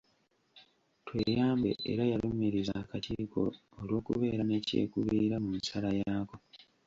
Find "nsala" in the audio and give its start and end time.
5.59-5.89